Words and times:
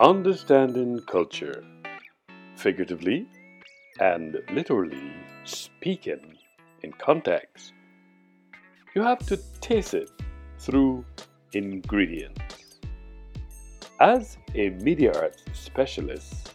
Understanding 0.00 1.00
culture, 1.10 1.64
figuratively 2.54 3.26
and 3.98 4.36
literally 4.52 5.12
speaking 5.42 6.36
in 6.84 6.92
context, 6.92 7.72
you 8.94 9.02
have 9.02 9.18
to 9.26 9.36
taste 9.60 9.94
it 9.94 10.08
through 10.60 11.04
ingredients. 11.52 12.78
As 13.98 14.38
a 14.54 14.70
media 14.70 15.12
arts 15.20 15.42
specialist 15.52 16.54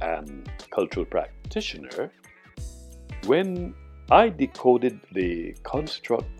and 0.00 0.50
cultural 0.70 1.04
practitioner, 1.04 2.10
when 3.26 3.74
I 4.10 4.30
decoded 4.30 4.98
the 5.12 5.54
construct 5.64 6.30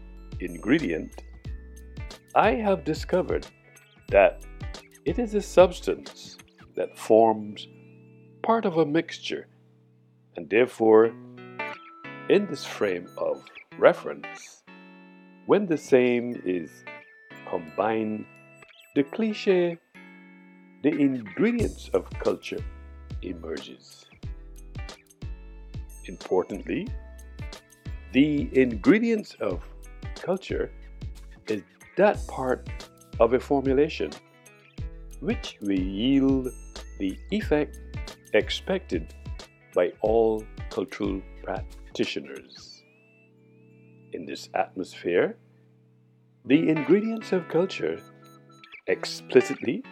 ingredient, 0.40 1.22
I 2.34 2.52
have 2.52 2.82
discovered 2.84 3.46
that 4.08 4.40
it 5.06 5.18
is 5.18 5.34
a 5.34 5.40
substance 5.40 6.29
that 6.76 6.96
forms 6.96 7.66
part 8.42 8.64
of 8.64 8.76
a 8.78 8.86
mixture, 8.86 9.46
and 10.36 10.48
therefore, 10.48 11.12
in 12.28 12.46
this 12.46 12.64
frame 12.64 13.08
of 13.18 13.42
reference, 13.78 14.62
when 15.46 15.66
the 15.66 15.76
same 15.76 16.40
is 16.44 16.70
combined, 17.48 18.24
the 18.94 19.02
cliche, 19.02 19.78
the 20.82 20.90
ingredients 20.90 21.90
of 21.92 22.08
culture 22.20 22.62
emerges. 23.22 24.06
Importantly, 26.06 26.88
the 28.12 28.48
ingredients 28.52 29.36
of 29.40 29.62
culture 30.14 30.70
is 31.48 31.62
that 31.96 32.18
part 32.26 32.68
of 33.18 33.34
a 33.34 33.40
formulation 33.40 34.10
which 35.20 35.56
will 35.60 35.78
yield 35.78 36.48
the 36.98 37.18
effect 37.30 37.78
expected 38.34 39.14
by 39.74 39.92
all 40.00 40.44
cultural 40.70 41.20
practitioners. 41.42 42.82
In 44.12 44.26
this 44.26 44.48
atmosphere, 44.54 45.36
the 46.44 46.68
ingredients 46.68 47.32
of 47.32 47.48
culture 47.48 48.00
explicitly 48.86 49.82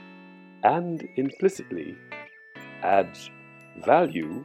and 0.64 1.06
implicitly 1.16 1.96
adds 2.82 3.30
value 3.84 4.44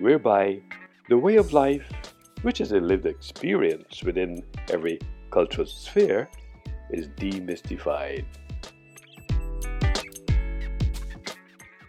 whereby 0.00 0.60
the 1.08 1.18
way 1.18 1.36
of 1.36 1.52
life, 1.52 1.90
which 2.42 2.60
is 2.60 2.72
a 2.72 2.80
lived 2.80 3.06
experience 3.06 4.02
within 4.02 4.42
every 4.70 4.98
cultural 5.30 5.66
sphere, 5.66 6.28
is 6.90 7.08
demystified. 7.08 8.24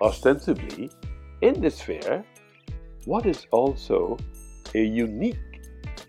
Ostensibly, 0.04 0.90
in 1.42 1.62
this 1.62 1.78
sphere, 1.78 2.26
what 3.06 3.26
is 3.26 3.48
also 3.52 4.18
a 4.76 4.84
unique, 4.84 5.62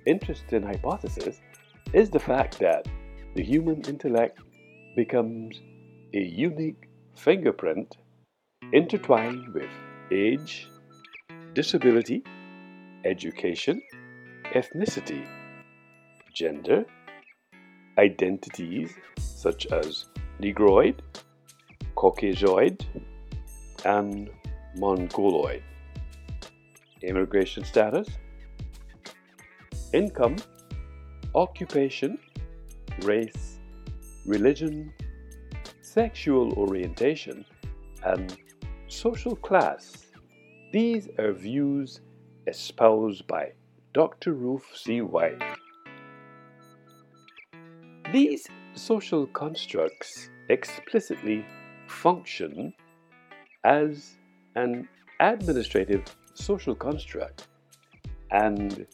interesting 0.04 0.64
hypothesis 0.64 1.40
is 1.92 2.10
the 2.10 2.18
fact 2.18 2.58
that 2.58 2.88
the 3.36 3.42
human 3.44 3.82
intellect 3.82 4.40
becomes 4.96 5.60
a 6.12 6.18
unique 6.18 6.88
fingerprint 7.14 7.96
intertwined 8.72 9.54
with 9.54 9.70
age, 10.10 10.68
disability, 11.52 12.24
education, 13.04 13.80
ethnicity, 14.46 15.24
gender, 16.34 16.84
identities 17.96 18.92
such 19.20 19.66
as 19.66 20.06
Negroid, 20.40 21.00
Caucasoid, 21.96 22.84
and 23.84 24.30
Mongoloid, 24.76 25.62
immigration 27.02 27.64
status, 27.64 28.08
income, 29.92 30.36
occupation, 31.34 32.18
race, 33.02 33.60
religion, 34.26 34.92
sexual 35.82 36.52
orientation, 36.54 37.44
and 38.04 38.36
social 38.88 39.36
class. 39.36 40.06
These 40.72 41.08
are 41.18 41.32
views 41.32 42.00
espoused 42.46 43.26
by 43.26 43.52
Dr. 43.92 44.32
Ruth 44.32 44.66
C. 44.74 45.00
White. 45.02 45.40
These 48.12 48.46
social 48.74 49.26
constructs 49.28 50.30
explicitly 50.48 51.44
function 51.86 52.72
as 53.64 54.14
an 54.56 54.88
administrative 55.20 56.04
social 56.34 56.74
construct. 56.74 57.48
And 58.30 58.86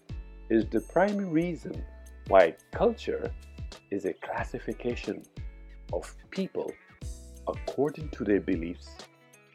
is 0.49 0.67
the 0.71 0.81
primary 0.81 1.29
reason 1.29 1.85
why 2.29 2.55
culture 2.73 3.33
is 3.91 4.05
a 4.05 4.13
classification 4.15 5.23
of 5.93 6.15
people 6.31 6.71
according 7.49 8.11
to 8.11 8.25
their 8.25 8.41
beliefs 8.41 8.89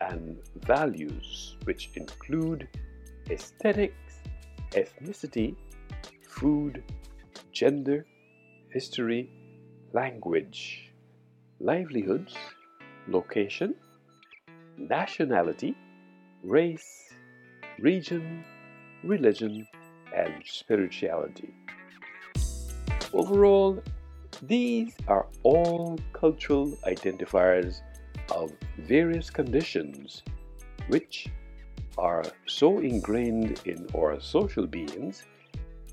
and 0.02 0.38
values, 0.66 1.58
which 1.64 1.92
include 1.96 2.68
aesthetics, 3.30 4.22
ethnicity, 4.72 5.56
food, 6.28 6.84
gender, 7.52 8.06
history, 8.72 9.30
language, 9.94 10.92
livelihoods, 11.60 12.36
location, 13.08 13.74
nationality, 14.78 15.76
race, 16.44 17.14
region, 17.80 18.44
religion, 19.04 19.68
and 20.16 20.34
spirituality. 20.46 21.54
Overall, 23.14 23.82
these 24.42 24.94
are 25.08 25.28
all 25.44 25.98
cultural 26.14 26.78
identifiers 26.86 27.82
of 28.32 28.52
various 28.80 29.30
conditions 29.30 30.24
which 30.88 31.28
are 31.98 32.24
so 32.46 32.80
ingrained 32.80 33.62
in 33.66 33.88
our 33.96 34.20
social 34.20 34.68
beings 34.68 35.24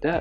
that 0.01 0.21